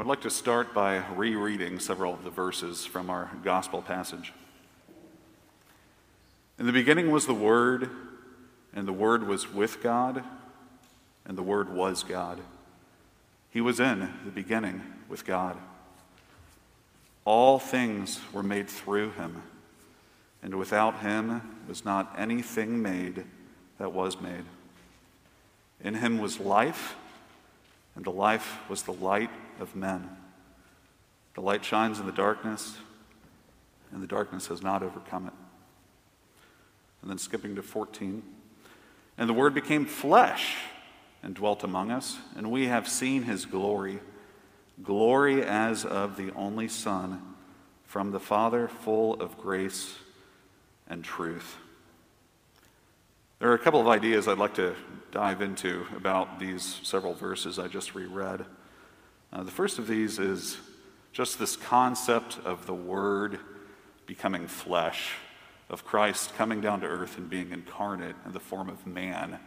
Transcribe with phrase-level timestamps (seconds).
[0.00, 4.32] I would like to start by rereading several of the verses from our gospel passage.
[6.58, 7.90] In the beginning was the Word,
[8.72, 10.24] and the Word was with God,
[11.26, 12.40] and the Word was God.
[13.50, 15.58] He was in the beginning with God.
[17.26, 19.42] All things were made through him,
[20.42, 23.24] and without him was not anything made
[23.76, 24.44] that was made.
[25.84, 26.96] In him was life,
[27.96, 30.08] and the life was the light of men.
[31.34, 32.76] The light shines in the darkness,
[33.92, 35.32] and the darkness has not overcome it.
[37.02, 38.22] And then skipping to 14.
[39.18, 40.56] And the Word became flesh
[41.22, 44.00] and dwelt among us, and we have seen his glory
[44.82, 47.20] glory as of the only Son
[47.84, 49.96] from the Father, full of grace
[50.88, 51.56] and truth.
[53.40, 54.76] There are a couple of ideas I'd like to
[55.12, 58.44] dive into about these several verses I just reread.
[59.32, 60.58] Uh, the first of these is
[61.14, 63.38] just this concept of the Word
[64.04, 65.12] becoming flesh,
[65.70, 69.38] of Christ coming down to earth and being incarnate in the form of man.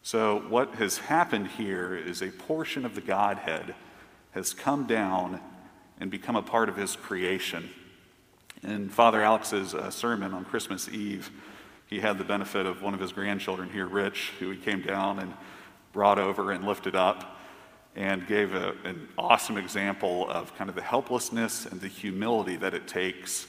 [0.00, 3.74] So, what has happened here is a portion of the Godhead
[4.30, 5.42] has come down
[6.00, 7.68] and become a part of his creation.
[8.62, 11.30] In Father Alex's uh, sermon on Christmas Eve,
[11.86, 15.18] he had the benefit of one of his grandchildren here, Rich, who he came down
[15.18, 15.34] and
[15.92, 17.38] brought over and lifted up
[17.96, 22.74] and gave a, an awesome example of kind of the helplessness and the humility that
[22.74, 23.46] it takes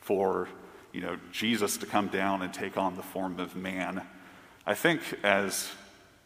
[0.00, 0.48] for
[0.92, 4.02] you know Jesus to come down and take on the form of man.
[4.66, 5.70] I think as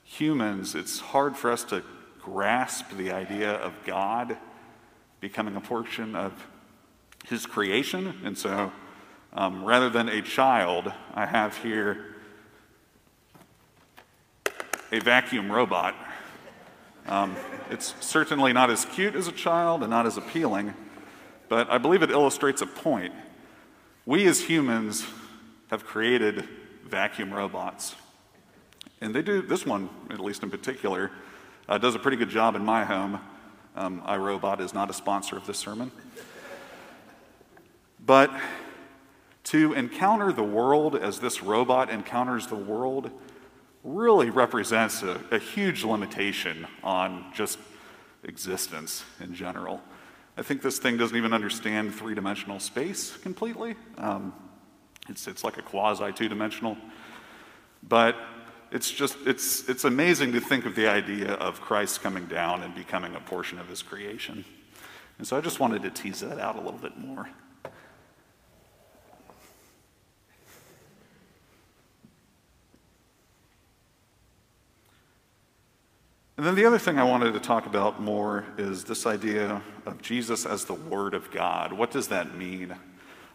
[0.05, 1.83] humans, it's hard for us to
[2.21, 4.37] grasp the idea of God
[5.21, 6.33] becoming a portion of
[7.27, 8.15] his creation.
[8.25, 8.73] And so,
[9.37, 12.17] um, rather than a child, I have here
[14.91, 15.95] a vacuum robot.
[17.07, 17.37] Um,
[17.71, 20.75] it's certainly not as cute as a child and not as appealing,
[21.49, 23.13] but I believe it illustrates a point.
[24.07, 25.07] We as humans
[25.71, 26.49] have created
[26.85, 27.95] vacuum robots.
[29.01, 31.11] And they do, this one, at least in particular,
[31.69, 33.21] uh, does a pretty good job in my home.
[33.77, 35.91] Um, iRobot is not a sponsor of this sermon.
[38.05, 38.31] But
[39.47, 43.11] to encounter the world as this robot encounters the world
[43.85, 47.59] really represents a, a huge limitation on just
[48.25, 49.81] existence in general.
[50.37, 53.77] I think this thing doesn't even understand three dimensional space completely.
[53.99, 54.35] Um,
[55.09, 56.77] it's, it's like a quasi two dimensional.
[57.89, 58.17] But
[58.73, 62.75] it's just it's it's amazing to think of the idea of Christ coming down and
[62.75, 64.45] becoming a portion of his creation.
[65.19, 67.31] And so I just wanted to tease that out a little bit more.
[76.37, 80.03] And then the other thing I wanted to talk about more is this idea of
[80.03, 81.73] Jesus as the Word of God.
[81.73, 82.75] What does that mean?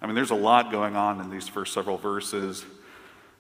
[0.02, 2.64] I mean, there's a lot going on in these first several verses.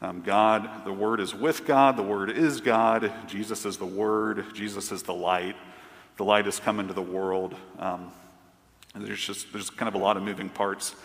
[0.01, 4.45] Um, God, the Word is with God, the Word is God, Jesus is the Word,
[4.55, 5.55] Jesus is the light.
[6.17, 7.55] The light has come into the world.
[7.77, 8.11] Um,
[8.95, 10.95] there's just there's kind of a lot of moving parts.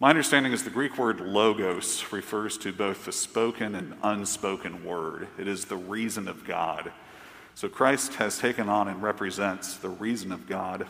[0.00, 5.28] My understanding is the Greek word logos refers to both the spoken and unspoken word.
[5.38, 6.92] It is the reason of God.
[7.54, 10.86] So Christ has taken on and represents the reason of God.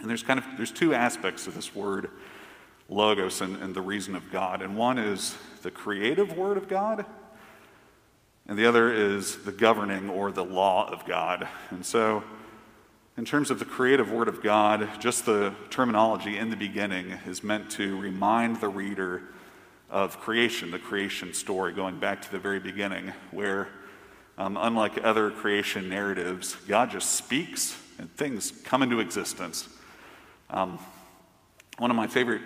[0.00, 2.10] And there's kind of there's two aspects of this word
[2.88, 4.62] logos and, and the reason of God.
[4.62, 7.04] And one is the creative word of God,
[8.46, 11.48] and the other is the governing or the law of God.
[11.70, 12.22] And so,
[13.16, 17.44] in terms of the creative word of God, just the terminology in the beginning is
[17.44, 19.22] meant to remind the reader
[19.88, 23.68] of creation, the creation story, going back to the very beginning, where,
[24.36, 29.68] um, unlike other creation narratives, God just speaks and things come into existence.
[30.50, 30.78] Um,
[31.78, 32.42] one of my favorite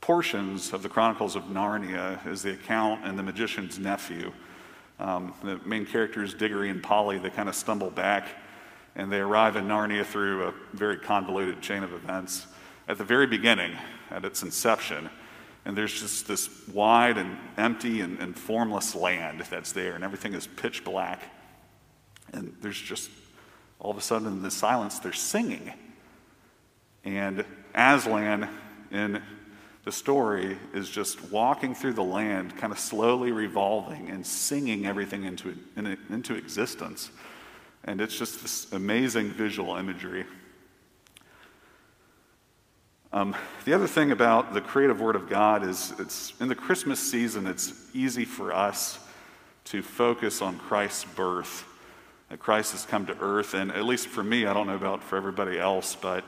[0.00, 4.32] portions of the Chronicles of Narnia is the account and the magician's nephew.
[4.98, 8.28] Um, the main characters, Diggory and Polly, they kind of stumble back
[8.94, 12.46] and they arrive in Narnia through a very convoluted chain of events.
[12.88, 13.72] At the very beginning,
[14.10, 15.10] at its inception,
[15.66, 20.32] and there's just this wide and empty and, and formless land that's there, and everything
[20.32, 21.20] is pitch black.
[22.32, 23.10] And there's just
[23.80, 25.72] all of a sudden in the silence, they're singing.
[27.04, 28.48] And Aslan,
[28.92, 29.20] in
[29.84, 35.24] the story is just walking through the land, kind of slowly revolving and singing everything
[35.24, 37.10] into, into existence.
[37.82, 40.26] And it's just this amazing visual imagery.
[43.16, 43.34] Um,
[43.64, 47.46] the other thing about the creative word of God is it's in the Christmas season,
[47.46, 48.98] it's easy for us
[49.64, 51.64] to focus on Christ's birth
[52.28, 53.54] that Christ has come to earth.
[53.54, 56.24] And at least for me, I don't know about for everybody else, but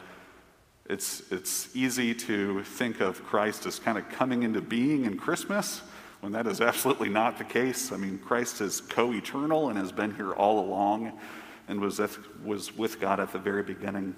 [0.88, 5.82] it's, it's easy to think of Christ as kind of coming into being in Christmas
[6.20, 7.92] when that is absolutely not the case.
[7.92, 11.20] I mean, Christ is co eternal and has been here all along
[11.68, 12.00] and was,
[12.42, 14.14] was with God at the very beginning.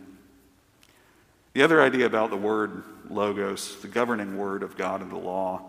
[1.60, 5.60] The other idea about the word logos, the governing word of God and the law,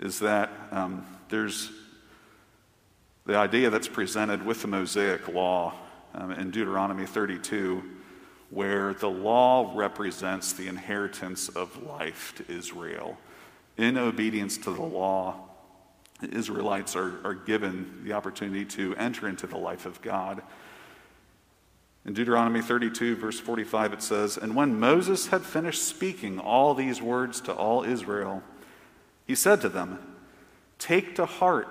[0.00, 1.70] is that um, there's
[3.26, 5.74] the idea that's presented with the Mosaic law
[6.14, 7.84] um, in Deuteronomy 32,
[8.48, 13.18] where the law represents the inheritance of life to Israel.
[13.76, 15.50] In obedience to the law,
[16.22, 20.40] the Israelites are, are given the opportunity to enter into the life of God.
[22.06, 27.00] In Deuteronomy 32, verse 45, it says, And when Moses had finished speaking all these
[27.00, 28.42] words to all Israel,
[29.26, 29.98] he said to them,
[30.78, 31.68] Take to heart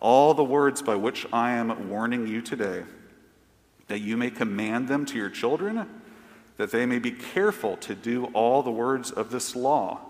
[0.00, 2.82] all the words by which I am warning you today,
[3.86, 5.86] that you may command them to your children,
[6.56, 10.00] that they may be careful to do all the words of this law.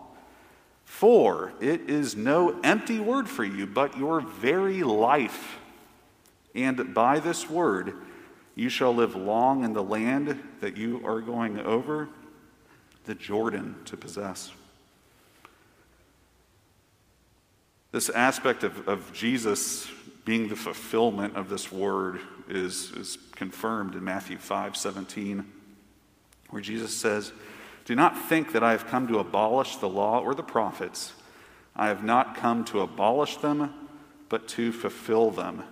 [0.86, 5.58] For it is no empty word for you, but your very life.
[6.54, 7.94] And by this word,
[8.60, 12.10] you shall live long in the land that you are going over
[13.06, 14.52] the Jordan to possess.
[17.90, 19.90] This aspect of, of Jesus
[20.26, 22.20] being the fulfillment of this word
[22.50, 25.50] is, is confirmed in Matthew 5 17,
[26.50, 27.32] where Jesus says,
[27.86, 31.14] Do not think that I have come to abolish the law or the prophets.
[31.74, 33.72] I have not come to abolish them,
[34.28, 35.64] but to fulfill them.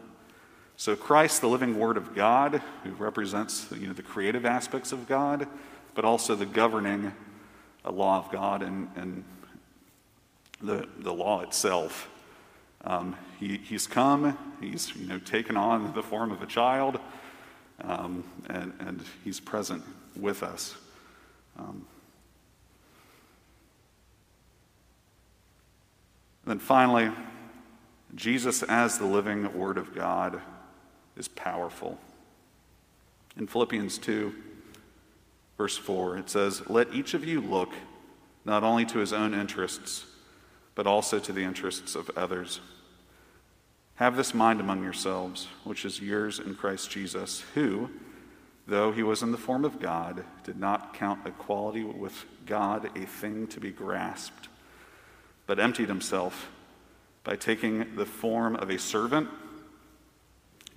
[0.79, 5.09] So, Christ, the living Word of God, who represents you know, the creative aspects of
[5.09, 5.49] God,
[5.93, 7.13] but also the governing
[7.85, 9.25] law of God and, and
[10.63, 12.09] the, the law itself.
[12.85, 17.01] Um, he, he's come, he's you know, taken on the form of a child,
[17.83, 19.83] um, and, and he's present
[20.15, 20.77] with us.
[21.59, 21.87] Um,
[26.47, 27.11] then finally,
[28.15, 30.41] Jesus as the living Word of God
[31.19, 31.99] is powerful.
[33.37, 34.35] In Philippians 2,
[35.57, 37.73] verse 4, it says, Let each of you look
[38.45, 40.07] not only to his own interests,
[40.75, 42.61] but also to the interests of others.
[43.97, 47.91] Have this mind among yourselves, which is yours in Christ Jesus, who,
[48.67, 53.07] though he was in the form of God, did not count equality with God a
[53.07, 54.49] thing to be grasped,
[55.47, 56.49] but emptied himself
[57.25, 59.29] by taking the form of a servant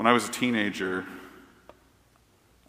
[0.00, 1.04] When I was a teenager,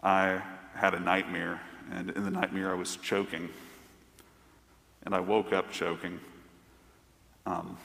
[0.03, 0.41] I
[0.75, 3.47] had a nightmare, and in the nightmare, I was choking.
[5.03, 6.19] And I woke up choking.
[7.45, 7.77] Um,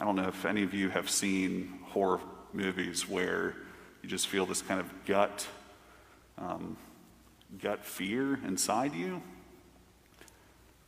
[0.00, 2.18] I don't know if any of you have seen horror
[2.54, 3.56] movies where
[4.02, 5.46] you just feel this kind of gut,
[6.38, 6.74] um,
[7.60, 9.20] gut fear inside you.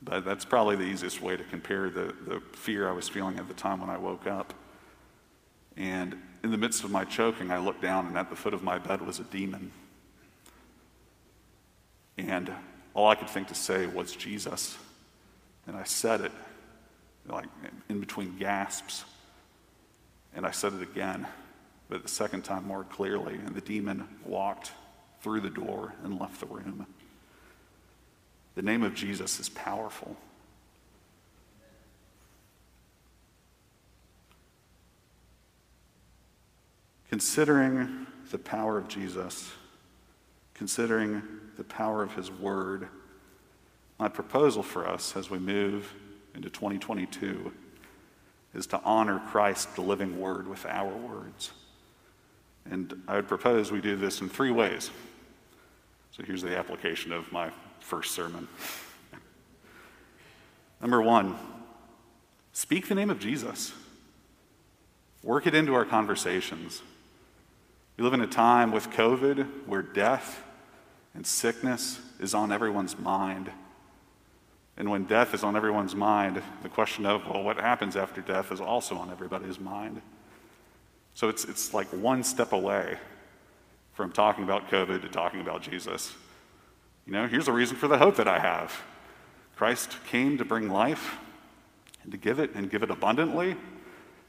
[0.00, 3.46] But that's probably the easiest way to compare the, the fear I was feeling at
[3.46, 4.54] the time when I woke up.
[5.76, 8.62] And in the midst of my choking, I looked down, and at the foot of
[8.62, 9.72] my bed was a demon.
[12.16, 12.52] And
[12.94, 14.78] all I could think to say was Jesus.
[15.66, 16.30] And I said it,
[17.26, 17.46] like
[17.88, 19.04] in between gasps.
[20.36, 21.26] And I said it again,
[21.88, 23.34] but the second time more clearly.
[23.34, 24.70] And the demon walked
[25.22, 26.86] through the door and left the room.
[28.54, 30.16] The name of Jesus is powerful.
[37.08, 39.52] Considering the power of Jesus,
[40.54, 41.22] considering
[41.56, 42.88] the power of his word,
[43.98, 45.92] my proposal for us as we move
[46.34, 47.52] into 2022
[48.54, 51.52] is to honor Christ, the living word, with our words.
[52.70, 54.90] And I would propose we do this in three ways.
[56.12, 58.48] So here's the application of my first sermon.
[60.80, 61.36] Number one,
[62.52, 63.72] speak the name of Jesus.
[65.22, 66.82] Work it into our conversations.
[67.96, 70.42] We live in a time with COVID where death
[71.14, 73.50] and sickness is on everyone's mind.
[74.76, 78.52] And when death is on everyone's mind, the question of, well, what happens after death
[78.52, 80.02] is also on everybody's mind.
[81.14, 82.98] So it's, it's like one step away
[83.94, 86.14] from talking about COVID to talking about Jesus.
[87.06, 88.74] You know, here's a reason for the hope that I have
[89.56, 91.16] Christ came to bring life
[92.02, 93.56] and to give it and give it abundantly.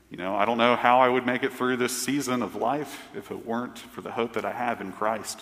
[0.09, 3.09] You know, I don't know how I would make it through this season of life
[3.13, 5.41] if it weren't for the hope that I have in Christ.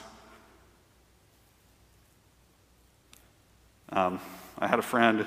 [3.90, 4.20] Um,
[4.58, 5.26] I had a friend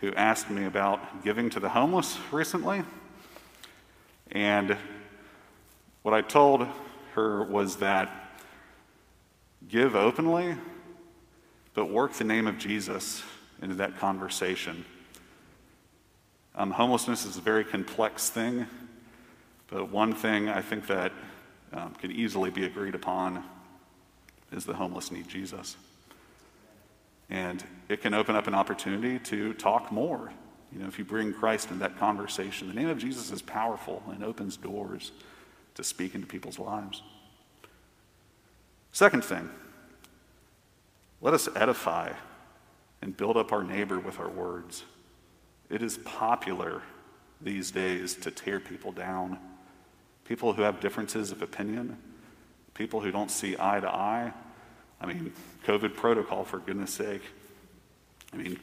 [0.00, 2.84] who asked me about giving to the homeless recently.
[4.30, 4.76] And
[6.02, 6.68] what I told
[7.14, 8.30] her was that
[9.68, 10.54] give openly,
[11.74, 13.24] but work the name of Jesus
[13.60, 14.84] into that conversation.
[16.58, 18.66] Um, homelessness is a very complex thing,
[19.68, 21.12] but one thing I think that
[21.72, 23.44] um, can easily be agreed upon
[24.50, 25.76] is the homeless need Jesus.
[27.30, 30.32] And it can open up an opportunity to talk more.
[30.72, 34.02] You know, if you bring Christ in that conversation, the name of Jesus is powerful
[34.10, 35.12] and opens doors
[35.76, 37.02] to speak into people's lives.
[38.90, 39.48] Second thing,
[41.20, 42.14] let us edify
[43.00, 44.82] and build up our neighbor with our words.
[45.70, 46.82] It is popular
[47.40, 49.38] these days to tear people down.
[50.24, 51.96] People who have differences of opinion,
[52.74, 54.32] people who don't see eye to eye.
[55.00, 55.32] I mean,
[55.66, 57.22] COVID protocol, for goodness sake.
[58.32, 58.58] I mean,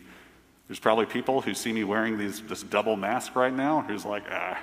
[0.68, 4.24] there's probably people who see me wearing these, this double mask right now who's like,
[4.30, 4.60] ah,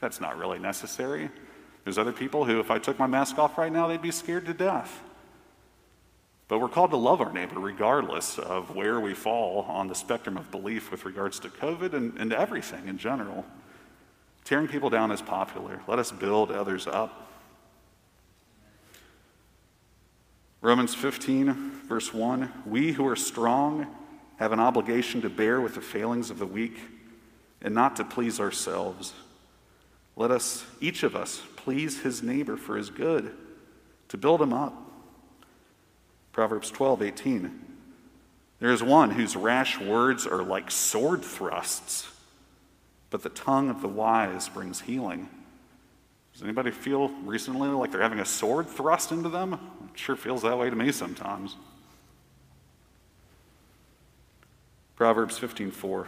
[0.00, 1.30] that's not really necessary.
[1.84, 4.46] There's other people who, if I took my mask off right now, they'd be scared
[4.46, 5.02] to death.
[6.48, 10.38] But we're called to love our neighbor regardless of where we fall on the spectrum
[10.38, 13.44] of belief with regards to COVID and, and everything in general.
[14.44, 15.82] Tearing people down is popular.
[15.86, 17.26] Let us build others up.
[20.62, 23.86] Romans 15, verse 1 We who are strong
[24.38, 26.78] have an obligation to bear with the failings of the weak
[27.60, 29.12] and not to please ourselves.
[30.16, 33.34] Let us, each of us, please his neighbor for his good,
[34.08, 34.87] to build him up.
[36.38, 37.60] Proverbs 12, 18.
[38.60, 42.08] There is one whose rash words are like sword thrusts,
[43.10, 45.28] but the tongue of the wise brings healing.
[46.32, 49.54] Does anybody feel recently like they're having a sword thrust into them?
[49.92, 51.56] It sure feels that way to me sometimes.
[54.94, 56.06] Proverbs 15:4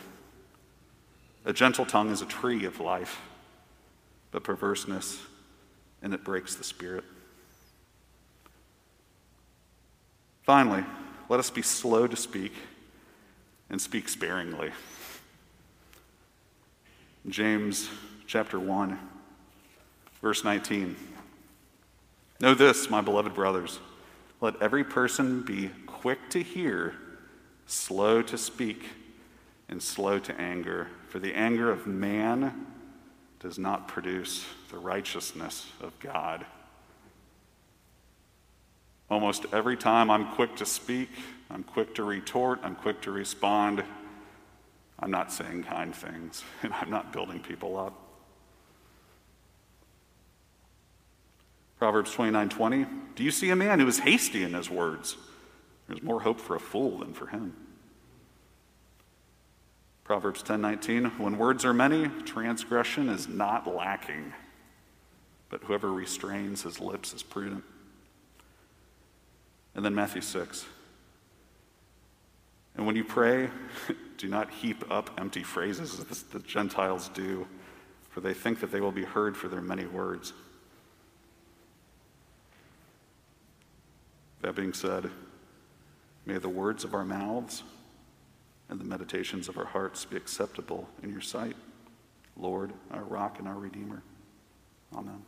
[1.44, 3.20] A gentle tongue is a tree of life,
[4.30, 5.26] but perverseness
[6.00, 7.02] and it breaks the spirit.
[10.50, 10.84] Finally,
[11.28, 12.52] let us be slow to speak
[13.70, 14.72] and speak sparingly.
[17.28, 17.88] James
[18.26, 18.98] chapter 1
[20.20, 20.96] verse 19
[22.40, 23.78] Know this, my beloved brothers,
[24.40, 26.96] let every person be quick to hear
[27.66, 28.86] slow to speak,
[29.68, 30.88] and slow to anger.
[31.10, 32.66] For the anger of man
[33.38, 36.44] does not produce the righteousness of God.
[39.10, 41.10] Almost every time I'm quick to speak,
[41.50, 43.82] I'm quick to retort, I'm quick to respond.
[45.00, 47.94] I'm not saying kind things, and I'm not building people up.
[51.78, 52.86] Proverbs 29 20.
[53.16, 55.16] Do you see a man who is hasty in his words?
[55.88, 57.56] There's more hope for a fool than for him.
[60.04, 64.34] Proverbs 10:19 When words are many, transgression is not lacking,
[65.48, 67.64] but whoever restrains his lips is prudent.
[69.80, 70.66] And then Matthew 6.
[72.76, 73.48] And when you pray,
[74.18, 77.46] do not heap up empty phrases as the Gentiles do,
[78.10, 80.34] for they think that they will be heard for their many words.
[84.42, 85.08] That being said,
[86.26, 87.62] May the words of our mouths
[88.68, 91.56] and the meditations of our hearts be acceptable in your sight,
[92.36, 94.02] Lord, our rock and our Redeemer.
[94.94, 95.22] Amen.